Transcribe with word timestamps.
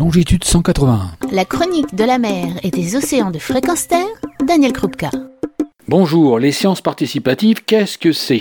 longitude 0.00 0.44
181. 0.44 1.10
La 1.30 1.44
chronique 1.44 1.94
de 1.94 2.04
la 2.04 2.16
mer 2.16 2.46
et 2.62 2.70
des 2.70 2.96
océans 2.96 3.30
de 3.30 3.38
fréquence 3.38 3.86
terre, 3.86 4.08
Daniel 4.42 4.72
Krupka. 4.72 5.10
Bonjour, 5.88 6.38
les 6.38 6.52
sciences 6.52 6.80
participatives, 6.80 7.62
qu'est-ce 7.66 7.98
que 7.98 8.12
c'est? 8.12 8.40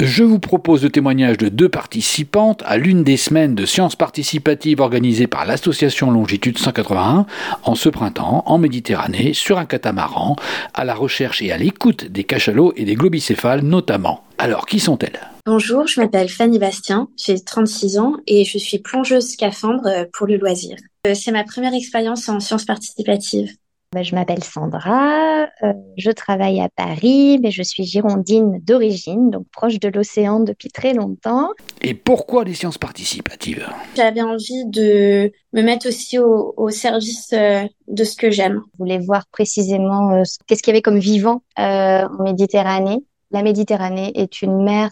Je 0.00 0.22
vous 0.22 0.38
propose 0.38 0.84
le 0.84 0.90
témoignage 0.90 1.36
de 1.36 1.48
deux 1.48 1.68
participantes 1.68 2.62
à 2.64 2.76
l'une 2.76 3.02
des 3.02 3.16
semaines 3.16 3.56
de 3.56 3.66
sciences 3.66 3.96
participatives 3.96 4.80
organisées 4.80 5.26
par 5.26 5.46
l'association 5.46 6.12
Longitude 6.12 6.58
181 6.58 7.26
en 7.64 7.74
ce 7.74 7.88
printemps 7.88 8.44
en 8.46 8.58
Méditerranée 8.58 9.34
sur 9.34 9.58
un 9.58 9.66
catamaran 9.66 10.36
à 10.74 10.84
la 10.84 10.94
recherche 10.94 11.42
et 11.42 11.50
à 11.50 11.58
l'écoute 11.58 12.04
des 12.04 12.22
cachalots 12.22 12.72
et 12.76 12.84
des 12.84 12.94
globicéphales 12.94 13.62
notamment. 13.62 14.23
Alors, 14.38 14.66
qui 14.66 14.80
sont-elles? 14.80 15.20
Bonjour, 15.46 15.86
je 15.86 16.00
m'appelle 16.00 16.28
Fanny 16.28 16.58
Bastien, 16.58 17.08
j'ai 17.16 17.38
36 17.38 17.98
ans 17.98 18.14
et 18.26 18.44
je 18.44 18.58
suis 18.58 18.78
plongeuse 18.78 19.32
scaphandre 19.32 19.86
euh, 19.86 20.04
pour 20.12 20.26
le 20.26 20.36
loisir. 20.36 20.76
Euh, 21.06 21.14
c'est 21.14 21.30
ma 21.30 21.44
première 21.44 21.74
expérience 21.74 22.28
en 22.28 22.40
sciences 22.40 22.64
participatives. 22.64 23.52
Bah, 23.92 24.02
je 24.02 24.16
m'appelle 24.16 24.42
Sandra, 24.42 25.44
euh, 25.62 25.72
je 25.96 26.10
travaille 26.10 26.60
à 26.60 26.68
Paris, 26.68 27.38
mais 27.40 27.52
je 27.52 27.62
suis 27.62 27.84
girondine 27.84 28.58
d'origine, 28.64 29.30
donc 29.30 29.46
proche 29.52 29.78
de 29.78 29.88
l'océan 29.88 30.40
depuis 30.40 30.68
très 30.68 30.94
longtemps. 30.94 31.50
Et 31.80 31.94
pourquoi 31.94 32.42
les 32.42 32.54
sciences 32.54 32.78
participatives? 32.78 33.68
J'avais 33.94 34.22
envie 34.22 34.64
de 34.66 35.30
me 35.52 35.62
mettre 35.62 35.86
aussi 35.86 36.18
au, 36.18 36.70
service 36.70 37.32
de 37.32 38.04
ce 38.04 38.16
que 38.16 38.32
j'aime. 38.32 38.62
Je 38.72 38.78
voulais 38.78 38.98
voir 38.98 39.26
précisément 39.30 40.24
qu'est-ce 40.48 40.62
qu'il 40.62 40.72
y 40.72 40.74
avait 40.74 40.82
comme 40.82 40.98
vivant 40.98 41.42
en 41.56 42.24
Méditerranée 42.24 43.04
la 43.34 43.42
Méditerranée 43.42 44.12
est 44.14 44.42
une 44.42 44.64
mer 44.64 44.90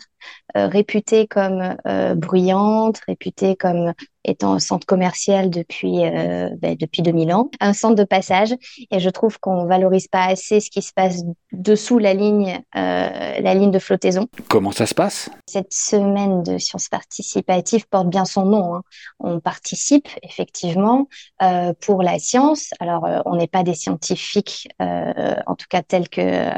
euh, 0.56 0.69
réputée 0.69 1.27
comme 1.28 1.77
euh, 1.87 2.14
bruyante, 2.16 3.00
réputée 3.09 3.56
comme 3.56 3.95
étant 4.24 4.52
un 4.52 4.58
centre 4.58 4.86
commercial 4.86 5.50
depuis 5.50 6.04
euh, 6.04 6.48
ben, 6.58 6.76
depuis 6.78 7.02
2000 7.02 7.32
ans, 7.32 7.50
un 7.60 7.72
centre 7.72 7.94
de 7.94 8.04
passage. 8.04 8.54
Et 8.91 9.00
je 9.00 9.10
trouve 9.10 9.38
qu'on 9.38 9.66
valorise 9.66 10.08
pas 10.08 10.24
assez 10.24 10.60
ce 10.60 10.70
qui 10.70 10.83
se 10.83 10.92
passe 10.92 11.22
dessous 11.52 11.98
la 11.98 12.14
ligne 12.14 12.60
euh, 12.77 13.41
la 13.41 13.55
ligne 13.55 13.70
de 13.70 13.78
flottaison. 13.78 14.28
Comment 14.48 14.72
ça 14.72 14.86
se 14.86 14.94
passe? 14.94 15.30
Cette 15.47 15.72
semaine 15.72 16.42
de 16.42 16.58
sciences 16.58 16.88
participatives 16.88 17.86
porte 17.88 18.08
bien 18.08 18.24
son 18.24 18.47
nom. 18.47 18.74
Hein. 18.74 18.82
On 19.20 19.41
participe 19.41 20.08
effectivement 20.22 21.08
euh, 21.42 21.72
pour 21.80 22.02
la 22.02 22.19
science. 22.19 22.70
Alors 22.80 23.04
euh, 23.06 23.20
on 23.27 23.36
n'est 23.36 23.48
pas 23.48 23.62
des 23.62 23.75
scientifiques, 23.75 24.69
euh, 24.80 25.34
en 25.47 25.54
tout 25.54 25.66
cas 25.69 25.82
tels 25.82 26.08
que 26.08 26.50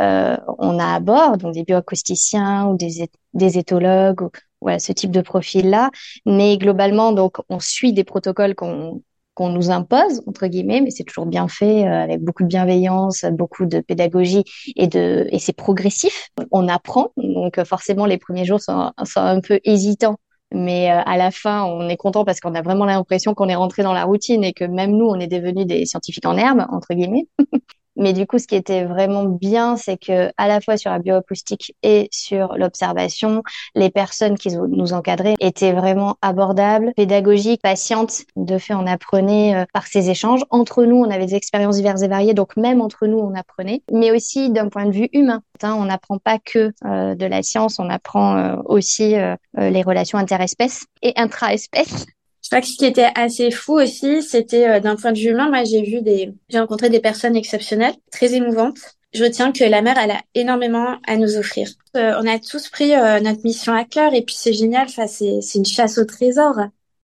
euh, 0.00 0.36
on 0.58 0.78
a 0.78 0.94
à 0.94 1.00
bord, 1.00 1.36
donc 1.36 1.54
des 1.54 1.64
bioacousticiens 1.64 2.66
ou 2.66 2.76
des 2.76 3.08
des 3.34 3.58
éthologues 3.58 4.22
ou 4.60 4.66
voilà 4.66 4.78
ce 4.78 4.92
type 4.92 5.10
de 5.10 5.20
profil 5.20 5.70
là 5.70 5.90
mais 6.26 6.58
globalement 6.58 7.12
donc 7.12 7.36
on 7.48 7.60
suit 7.60 7.92
des 7.92 8.04
protocoles 8.04 8.54
qu'on 8.54 9.02
qu'on 9.34 9.50
nous 9.50 9.70
impose 9.70 10.22
entre 10.26 10.46
guillemets 10.48 10.80
mais 10.80 10.90
c'est 10.90 11.04
toujours 11.04 11.26
bien 11.26 11.46
fait 11.48 11.86
euh, 11.86 12.02
avec 12.02 12.20
beaucoup 12.22 12.42
de 12.42 12.48
bienveillance 12.48 13.24
beaucoup 13.32 13.66
de 13.66 13.80
pédagogie 13.80 14.44
et 14.76 14.86
de 14.86 15.26
et 15.30 15.38
c'est 15.38 15.52
progressif. 15.52 16.28
On 16.50 16.68
apprend 16.68 17.12
donc 17.16 17.62
forcément 17.64 18.06
les 18.06 18.18
premiers 18.18 18.44
jours 18.44 18.60
sont, 18.60 18.92
sont 19.04 19.20
un 19.20 19.40
peu 19.40 19.60
hésitants. 19.64 20.16
Mais 20.52 20.90
euh, 20.90 21.02
à 21.04 21.18
la 21.18 21.30
fin, 21.30 21.64
on 21.64 21.88
est 21.90 21.98
content 21.98 22.24
parce 22.24 22.40
qu'on 22.40 22.54
a 22.54 22.62
vraiment 22.62 22.86
l'impression 22.86 23.34
qu'on 23.34 23.48
est 23.48 23.54
rentré 23.54 23.82
dans 23.82 23.92
la 23.92 24.04
routine 24.04 24.44
et 24.44 24.54
que 24.54 24.64
même 24.64 24.92
nous, 24.92 25.04
on 25.04 25.20
est 25.20 25.26
devenus 25.26 25.66
des 25.66 25.84
scientifiques 25.84 26.24
en 26.26 26.38
herbe, 26.38 26.64
entre 26.70 26.94
guillemets. 26.94 27.28
Mais 27.98 28.12
du 28.12 28.26
coup, 28.26 28.38
ce 28.38 28.46
qui 28.46 28.54
était 28.54 28.84
vraiment 28.84 29.24
bien, 29.24 29.76
c'est 29.76 29.98
que 29.98 30.30
à 30.36 30.48
la 30.48 30.60
fois 30.60 30.76
sur 30.76 30.90
la 30.90 31.00
bioacoustique 31.00 31.74
et 31.82 32.08
sur 32.12 32.56
l'observation, 32.56 33.42
les 33.74 33.90
personnes 33.90 34.38
qui 34.38 34.56
nous 34.56 34.92
encadraient 34.92 35.34
étaient 35.40 35.72
vraiment 35.72 36.16
abordables, 36.22 36.92
pédagogiques, 36.96 37.60
patientes. 37.62 38.22
De 38.36 38.58
fait, 38.58 38.74
on 38.74 38.86
apprenait 38.86 39.56
euh, 39.56 39.64
par 39.72 39.86
ces 39.86 40.10
échanges. 40.10 40.42
Entre 40.50 40.84
nous, 40.84 40.96
on 40.96 41.10
avait 41.10 41.26
des 41.26 41.34
expériences 41.34 41.76
diverses 41.76 42.02
et 42.02 42.08
variées, 42.08 42.34
donc 42.34 42.56
même 42.56 42.80
entre 42.80 43.06
nous, 43.06 43.18
on 43.18 43.34
apprenait. 43.34 43.82
Mais 43.92 44.10
aussi 44.10 44.50
d'un 44.50 44.68
point 44.68 44.86
de 44.86 44.92
vue 44.92 45.08
humain. 45.12 45.42
On 45.62 45.86
n'apprend 45.86 46.18
pas 46.18 46.38
que 46.38 46.72
euh, 46.84 47.16
de 47.16 47.26
la 47.26 47.42
science, 47.42 47.80
on 47.80 47.90
apprend 47.90 48.36
euh, 48.36 48.56
aussi 48.64 49.16
les 49.56 49.82
relations 49.82 50.18
interespèces 50.18 50.86
et 51.02 51.12
intra-espèces. 51.16 52.06
Je 52.48 52.56
crois 52.56 52.62
que 52.62 52.66
ce 52.66 52.78
qui 52.78 52.86
était 52.86 53.10
assez 53.14 53.50
fou 53.50 53.74
aussi, 53.74 54.22
c'était 54.22 54.66
euh, 54.66 54.80
d'un 54.80 54.96
point 54.96 55.12
de 55.12 55.18
vue 55.18 55.32
humain, 55.32 55.50
moi 55.50 55.64
j'ai 55.64 55.82
vu 55.82 56.00
des, 56.00 56.32
j'ai 56.48 56.58
rencontré 56.58 56.88
des 56.88 56.98
personnes 56.98 57.36
exceptionnelles, 57.36 57.92
très 58.10 58.32
émouvantes. 58.32 58.78
Je 59.12 59.22
retiens 59.22 59.52
que 59.52 59.64
la 59.64 59.82
mer, 59.82 59.98
elle 60.02 60.12
a 60.12 60.22
énormément 60.34 60.96
à 61.06 61.16
nous 61.16 61.36
offrir. 61.36 61.68
Euh, 61.94 62.14
on 62.18 62.26
a 62.26 62.38
tous 62.38 62.70
pris 62.70 62.94
euh, 62.94 63.20
notre 63.20 63.44
mission 63.44 63.74
à 63.74 63.84
cœur 63.84 64.14
et 64.14 64.22
puis 64.22 64.34
c'est 64.34 64.54
génial, 64.54 64.86
enfin, 64.88 65.06
c'est, 65.06 65.42
c'est 65.42 65.58
une 65.58 65.66
chasse 65.66 65.98
au 65.98 66.06
trésor. 66.06 66.54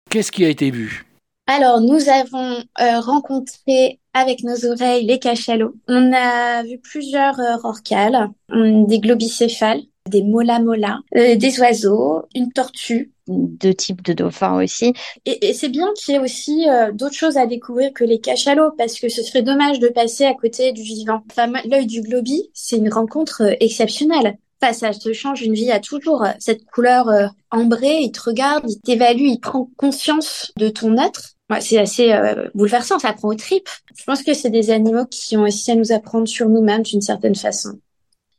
Qu'est-ce 0.09 0.33
qui 0.33 0.47
a 0.47 0.49
été 0.49 0.71
vu? 0.71 1.05
Alors, 1.47 1.83
nous 1.83 2.09
avons 2.09 2.63
rencontré 2.79 4.01
avec 4.15 4.45
nos 4.45 4.65
oreilles 4.65 5.05
les 5.05 5.19
cachalots. 5.19 5.75
On 5.89 6.11
a 6.15 6.63
vu 6.63 6.79
plusieurs 6.79 7.37
rorquals, 7.61 8.31
des 8.49 8.99
globicéphales, 8.99 9.83
des 10.09 10.23
mola 10.23 10.59
mola, 10.59 11.01
des 11.13 11.61
oiseaux, 11.61 12.23
une 12.35 12.51
tortue, 12.51 13.13
deux 13.29 13.75
types 13.75 14.03
de 14.03 14.13
dauphins 14.13 14.63
aussi. 14.63 14.93
Et, 15.25 15.55
c'est 15.55 15.69
bien 15.69 15.89
qu'il 15.97 16.15
y 16.15 16.17
ait 16.17 16.21
aussi 16.21 16.69
euh, 16.69 16.93
d'autres 16.93 17.15
choses 17.15 17.37
à 17.37 17.47
découvrir 17.47 17.93
que 17.93 18.05
les 18.05 18.21
cachalots, 18.21 18.73
parce 18.77 18.99
que 18.99 19.09
ce 19.09 19.23
serait 19.23 19.43
dommage 19.43 19.79
de 19.79 19.89
passer 19.89 20.25
à 20.25 20.35
côté 20.35 20.73
du 20.73 20.83
vivant. 20.83 21.23
Enfin, 21.31 21.53
l'œil 21.65 21.87
du 21.87 22.03
globi, 22.03 22.51
c'est 22.53 22.77
une 22.77 22.93
rencontre 22.93 23.43
euh, 23.43 23.55
exceptionnelle. 23.61 24.39
Enfin, 24.63 24.73
ça 24.73 24.91
te 24.91 25.13
change 25.13 25.43
une 25.43 25.55
vie 25.55 25.71
à 25.71 25.81
toujours. 25.81 26.25
Cette 26.39 26.65
couleur 26.67 27.09
euh, 27.09 27.27
ambrée, 27.51 28.01
il 28.01 28.13
te 28.13 28.23
regarde, 28.23 28.65
il 28.69 28.81
t'évalue, 28.81 29.27
il 29.27 29.41
prend 29.41 29.69
conscience 29.77 30.53
de 30.57 30.69
ton 30.69 30.97
être. 30.97 31.35
Ouais, 31.51 31.61
c'est 31.61 31.77
assez 31.77 32.11
bouleversant, 32.55 32.99
ça 32.99 33.13
prend 33.13 33.29
aux 33.29 33.35
tripes. 33.35 33.69
Je 33.99 34.05
pense 34.05 34.23
que 34.23 34.33
c'est 34.33 34.49
des 34.49 34.71
animaux 34.71 35.05
qui 35.05 35.37
ont 35.37 35.43
aussi 35.43 35.71
à 35.71 35.75
nous 35.75 35.93
apprendre 35.93 36.27
sur 36.27 36.49
nous-mêmes 36.49 36.83
d'une 36.83 37.03
certaine 37.03 37.35
façon. 37.35 37.79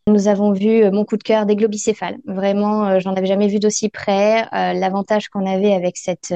Nous 0.07 0.27
avons 0.27 0.51
vu 0.51 0.83
euh, 0.83 0.91
mon 0.91 1.03
coup 1.03 1.17
de 1.17 1.23
cœur 1.23 1.47
des 1.47 1.55
globicéphales. 1.55 2.17
Vraiment, 2.25 2.85
euh, 2.85 2.99
j'en 2.99 3.15
avais 3.15 3.25
jamais 3.25 3.47
vu 3.47 3.57
d'aussi 3.57 3.89
près. 3.89 4.43
Euh, 4.53 4.73
l'avantage 4.73 5.29
qu'on 5.29 5.47
avait 5.47 5.73
avec 5.73 5.97
cette 5.97 6.31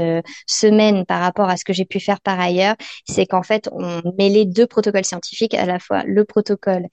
semaine 0.47 1.05
par 1.05 1.21
rapport 1.21 1.49
à 1.49 1.55
ce 1.55 1.63
que 1.63 1.71
j'ai 1.71 1.85
pu 1.85 1.99
faire 1.99 2.19
par 2.19 2.39
ailleurs, 2.39 2.73
c'est 3.07 3.27
qu'en 3.27 3.43
fait, 3.43 3.69
on 3.71 4.01
mêlait 4.17 4.45
deux 4.45 4.65
protocoles 4.65 5.05
scientifiques, 5.05 5.53
à 5.53 5.67
la 5.67 5.77
fois 5.77 6.01
le 6.03 6.25
protocole 6.25 6.87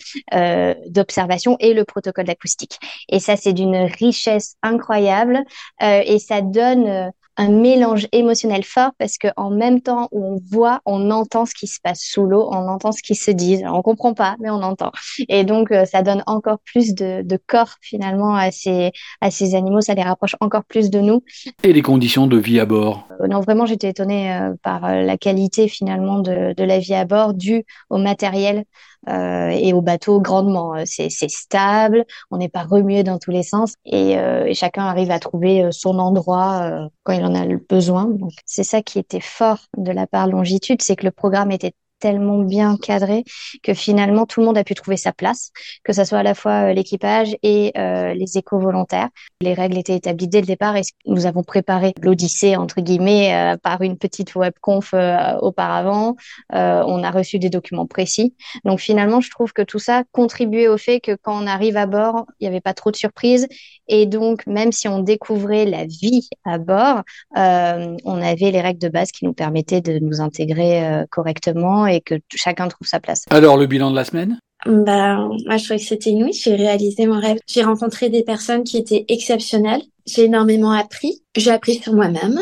d'observation 0.89 1.57
et 1.61 1.73
le 1.73 1.85
protocole 1.85 2.27
d'acoustique. 2.27 2.79
Et 3.09 3.21
ça, 3.21 3.37
c'est 3.37 3.55
d'une 3.55 3.77
richesse 3.77 4.57
incroyable 4.63 5.45
et 5.81 6.19
ça 6.19 6.43
donne 6.43 7.11
un 7.37 7.49
mélange 7.49 8.07
émotionnel 8.13 8.65
fort 8.65 8.93
parce 8.99 9.19
que 9.19 9.29
en 9.37 9.51
même 9.51 9.81
temps 9.81 10.09
où 10.11 10.25
on 10.25 10.41
voit, 10.51 10.81
on 10.87 11.11
entend 11.11 11.47
ce 11.47 11.55
qui 11.55 11.67
se 11.67 11.79
passe 11.83 12.01
sous 12.03 12.25
l'eau, 12.25 12.49
on 12.51 12.69
entend 12.69 12.93
ce 12.93 13.03
qui 13.03 13.15
se 13.15 13.31
dit. 13.31 13.63
On 13.67 13.83
comprend 13.83 14.15
pas, 14.15 14.37
mais 14.41 14.51
on 14.51 14.63
entend. 14.63 14.93
Et 15.29 15.45
donc 15.45 15.71
euh, 15.71 15.85
ça 15.85 16.03
donne 16.03 16.23
encore 16.27 16.59
plus 16.65 16.95
de, 16.95 17.23
de, 17.23 17.39
corps 17.47 17.75
finalement 17.81 18.35
à 18.35 18.51
ces 18.51 18.93
à 19.21 19.31
ces 19.31 19.55
animaux. 19.55 19.81
Ça 19.81 19.95
les 19.95 20.03
rapproche 20.03 20.37
encore 20.41 20.65
plus 20.65 20.91
de 20.91 21.01
nous. 21.01 21.23
Et 21.63 21.73
les 21.73 21.83
conditions 21.83 22.27
de 22.27 22.37
vie 22.37 22.61
à 22.61 22.67
bord? 22.67 23.07
Euh, 23.21 23.29
non, 23.29 23.41
vraiment, 23.41 23.67
j'étais 23.67 23.91
étonnée 23.91 24.33
euh, 24.33 24.55
par 24.63 24.95
la 24.95 25.17
qualité 25.17 25.69
finalement 25.69 26.21
de, 26.21 26.55
de 26.55 26.65
la 26.65 26.79
vie 26.79 26.95
à 26.95 27.05
bord 27.05 27.35
due 27.35 27.65
au 27.91 27.99
matériel 27.99 28.65
euh, 29.09 29.49
et 29.51 29.73
au 29.73 29.81
bateau 29.81 30.21
grandement. 30.21 30.75
Euh, 30.75 30.83
c'est 30.85 31.11
stable, 31.11 32.05
on 32.31 32.39
n'est 32.39 32.49
pas 32.49 32.65
remué 32.65 33.03
dans 33.03 33.19
tous 33.19 33.31
les 33.31 33.43
sens 33.43 33.75
et, 33.85 34.19
euh, 34.19 34.45
et 34.47 34.55
chacun 34.55 34.85
arrive 34.85 35.11
à 35.11 35.19
trouver 35.19 35.69
son 35.71 35.99
endroit 35.99 36.89
quand 37.05 37.13
il 37.13 37.25
en 37.25 37.35
a 37.35 37.45
le 37.45 37.59
besoin. 37.59 38.09
C'est 38.45 38.65
ça 38.65 38.83
qui 38.83 38.99
était 38.99 39.21
fort 39.21 39.61
de 39.77 39.93
la 39.93 40.07
part 40.07 40.27
longitude, 40.27 40.83
c'est 40.83 40.97
que 40.97 41.05
le 41.05 41.13
programme 41.13 41.51
était 41.51 41.73
tellement 41.99 42.39
bien 42.39 42.77
cadré 42.77 43.25
que 43.63 43.75
finalement 43.75 44.27
tout 44.27 44.41
le 44.41 44.47
monde 44.47 44.59
a 44.59 44.65
pu 44.65 44.75
trouver 44.75 44.97
sa 44.97 45.13
place, 45.13 45.51
que 45.85 45.93
ce 45.93 46.05
soit 46.05 46.19
à 46.19 46.23
la 46.23 46.35
fois 46.35 46.71
euh, 46.71 46.73
l'équipage 46.73 47.37
et 47.43 47.73
euh, 47.77 48.15
les 48.15 48.39
éco-volontaires. 48.39 49.09
Les 49.41 49.55
règles 49.55 49.79
étaient 49.79 49.97
établies 49.97 50.29
dès 50.29 50.41
le 50.41 50.47
départ 50.47 50.77
et 50.77 50.83
nous 51.07 51.27
avons 51.27 51.43
préparé 51.43 51.95
l'Odyssée 52.03 52.57
entre 52.57 52.81
guillemets 52.81 53.35
euh, 53.35 53.57
par 53.57 53.83
une 53.83 53.97
petite 53.97 54.35
webconf 54.35 54.95
auparavant. 55.41 56.17
on 56.53 57.03
a 57.03 57.11
reçu 57.11 57.39
des 57.39 57.51
documents 57.51 57.87
précis. 57.87 58.35
Donc 58.65 58.81
finalement, 58.81 59.21
je 59.21 59.31
trouve 59.31 59.53
que 59.53 59.63
tout 59.63 59.79
ça 59.79 60.05
contribuait 60.13 60.69
au 60.69 60.79
fait 60.79 61.01
que 61.01 61.17
quand 61.21 61.43
on 61.43 61.47
arrive 61.47 61.77
à 61.77 61.87
bord, 61.87 62.27
il 62.41 62.45
n'y 62.45 62.49
avait 62.49 62.61
pas 62.61 62.75
trop 62.75 62.91
de 62.91 62.97
surprises 62.97 63.47
et 63.89 64.07
donc 64.07 64.47
même 64.47 64.73
si 64.73 64.89
on 64.89 65.01
découvrait 65.01 65.65
la 65.65 65.85
vie 65.85 66.29
à 66.45 66.59
bord, 66.59 67.03
on 67.35 68.23
avait 68.23 68.51
les 68.51 68.61
règles 68.61 68.81
de 68.81 68.89
base 68.89 69.13
qui 69.13 69.25
nous 69.25 69.33
permettaient 69.33 69.81
de 69.81 69.99
nous 69.99 70.21
intégrer 70.21 71.05
correctement 71.11 71.86
et 71.87 72.01
que 72.01 72.15
chacun 72.35 72.69
trouve 72.69 72.87
sa 72.87 73.01
place. 73.01 73.25
Alors, 73.31 73.57
le 73.57 73.67
bilan 73.67 73.91
de 73.91 73.97
la 73.97 74.05
semaine? 74.05 74.39
Bah, 74.65 75.17
moi, 75.47 75.57
je 75.57 75.65
trouvais 75.65 75.79
que 75.79 75.85
c'était 75.85 76.11
inouï. 76.11 76.33
J'ai 76.33 76.55
réalisé 76.55 77.07
mon 77.07 77.21
rêve. 77.21 77.39
J'ai 77.47 77.63
rencontré 77.63 78.09
des 78.09 78.23
personnes 78.23 78.65
qui 78.65 78.79
étaient 78.79 79.05
exceptionnelles. 79.09 79.83
J'ai 80.07 80.25
énormément 80.25 80.73
appris. 80.73 81.23
J'ai 81.37 81.51
appris 81.51 81.75
sur 81.75 81.93
moi-même. 81.93 82.41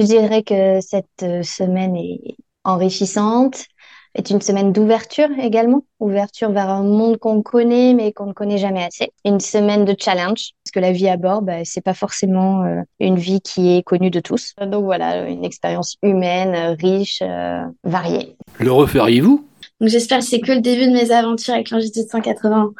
Je 0.00 0.06
dirais 0.06 0.42
que 0.42 0.80
cette 0.80 1.06
euh, 1.22 1.42
semaine 1.42 1.96
est 1.96 2.36
enrichissante, 2.64 3.64
est 4.14 4.30
une 4.30 4.40
semaine 4.40 4.72
d'ouverture 4.72 5.28
également, 5.40 5.84
ouverture 6.00 6.50
vers 6.50 6.68
un 6.68 6.82
monde 6.82 7.18
qu'on 7.18 7.42
connaît 7.42 7.94
mais 7.94 8.12
qu'on 8.12 8.26
ne 8.26 8.32
connaît 8.32 8.58
jamais 8.58 8.84
assez. 8.84 9.10
Une 9.24 9.40
semaine 9.40 9.84
de 9.84 9.94
challenge 9.98 10.52
parce 10.64 10.72
que 10.72 10.80
la 10.80 10.92
vie 10.92 11.08
à 11.08 11.16
bord, 11.16 11.42
bah, 11.42 11.64
c'est 11.64 11.80
pas 11.80 11.94
forcément 11.94 12.62
euh, 12.62 12.82
une 13.00 13.16
vie 13.16 13.40
qui 13.40 13.76
est 13.76 13.82
connue 13.82 14.10
de 14.10 14.20
tous. 14.20 14.52
Donc 14.60 14.84
voilà, 14.84 15.28
une 15.28 15.44
expérience 15.44 15.96
humaine, 16.02 16.76
riche, 16.80 17.20
euh, 17.22 17.62
variée. 17.84 18.36
Le 18.58 18.72
referiez-vous? 18.72 19.46
Donc 19.80 19.88
j'espère 19.88 20.18
que 20.18 20.24
c'est 20.24 20.40
que 20.40 20.52
le 20.52 20.60
début 20.60 20.86
de 20.86 20.92
mes 20.92 21.10
aventures 21.10 21.54
avec 21.54 21.70
longitude 21.70 22.08
180. 22.08 22.72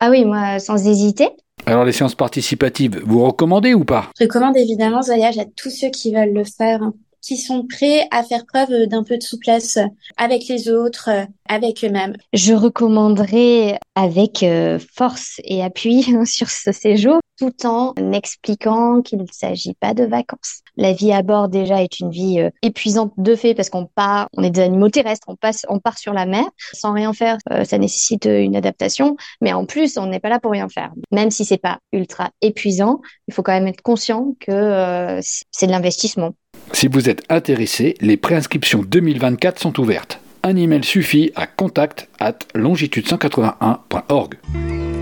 Ah 0.00 0.10
oui, 0.10 0.24
moi 0.24 0.58
sans 0.60 0.86
hésiter. 0.86 1.28
Alors 1.66 1.84
les 1.84 1.92
séances 1.92 2.14
participatives, 2.14 3.02
vous 3.04 3.24
recommandez 3.24 3.74
ou 3.74 3.84
pas? 3.84 4.10
Je 4.18 4.24
recommande 4.24 4.56
évidemment 4.56 5.02
ce 5.02 5.08
voyage 5.08 5.38
à 5.38 5.44
tous 5.56 5.70
ceux 5.70 5.90
qui 5.90 6.14
veulent 6.14 6.32
le 6.32 6.44
faire 6.44 6.80
qui 7.22 7.36
sont 7.36 7.66
prêts 7.66 8.06
à 8.10 8.22
faire 8.22 8.46
preuve 8.46 8.86
d'un 8.86 9.04
peu 9.04 9.18
de 9.18 9.22
souplesse 9.22 9.78
avec 10.16 10.48
les 10.48 10.70
autres, 10.70 11.10
avec 11.48 11.84
eux-mêmes. 11.84 12.16
Je 12.32 12.54
recommanderais 12.54 13.78
avec 13.94 14.42
euh, 14.42 14.78
force 14.94 15.40
et 15.44 15.62
appui 15.62 16.06
sur 16.24 16.50
ce 16.50 16.72
séjour 16.72 17.18
tout 17.36 17.66
en 17.66 17.94
expliquant 18.12 19.00
qu'il 19.00 19.20
ne 19.20 19.26
s'agit 19.30 19.74
pas 19.74 19.94
de 19.94 20.04
vacances. 20.04 20.62
La 20.76 20.92
vie 20.92 21.12
à 21.12 21.22
bord 21.22 21.48
déjà 21.48 21.82
est 21.82 22.00
une 22.00 22.10
vie 22.10 22.40
euh, 22.40 22.50
épuisante 22.62 23.12
de 23.16 23.34
fait 23.34 23.54
parce 23.54 23.70
qu'on 23.70 23.86
part, 23.86 24.28
on 24.36 24.42
est 24.42 24.50
des 24.50 24.60
animaux 24.60 24.88
terrestres, 24.88 25.26
on 25.28 25.36
passe, 25.36 25.64
on 25.68 25.78
part 25.78 25.98
sur 25.98 26.12
la 26.12 26.26
mer 26.26 26.44
sans 26.72 26.92
rien 26.92 27.12
faire. 27.12 27.38
Euh, 27.52 27.64
ça 27.64 27.78
nécessite 27.78 28.26
une 28.26 28.56
adaptation, 28.56 29.16
mais 29.40 29.52
en 29.52 29.66
plus 29.66 29.98
on 29.98 30.06
n'est 30.06 30.20
pas 30.20 30.28
là 30.28 30.40
pour 30.40 30.52
rien 30.52 30.68
faire. 30.68 30.92
Même 31.12 31.30
si 31.30 31.44
c'est 31.44 31.58
pas 31.58 31.78
ultra 31.92 32.30
épuisant, 32.42 33.00
il 33.28 33.34
faut 33.34 33.42
quand 33.42 33.52
même 33.52 33.68
être 33.68 33.82
conscient 33.82 34.34
que 34.40 35.20
c'est 35.22 35.66
de 35.66 35.72
l'investissement. 35.72 36.32
Si 36.72 36.88
vous 36.88 37.08
êtes 37.08 37.22
intéressé, 37.28 37.94
les 38.00 38.16
préinscriptions 38.16 38.82
2024 38.86 39.58
sont 39.60 39.80
ouvertes. 39.80 40.20
Un 40.42 40.56
email 40.56 40.84
suffit 40.84 41.32
à 41.34 41.46
contact 41.46 42.08
at 42.20 42.38
longitude181.org. 42.54 44.34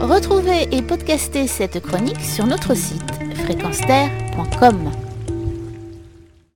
Retrouvez 0.01 0.69
et 0.73 0.83
podcastez 0.83 1.47
cette 1.47 1.81
chronique 1.81 2.21
sur 2.21 2.47
notre 2.47 2.75
site 2.75 3.03
fréquence 3.45 3.81